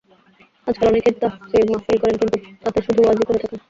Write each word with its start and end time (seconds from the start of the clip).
আজকাল 0.67 0.87
অনেকেই 0.91 1.15
তাফসির 1.21 1.63
মাহফিল 1.69 1.97
করেন, 2.01 2.15
কিন্তু 2.21 2.35
তাতে 2.63 2.79
শুধু 2.87 2.99
ওয়াজই 3.01 3.25
করে 3.27 3.39
থাকেন। 3.41 3.59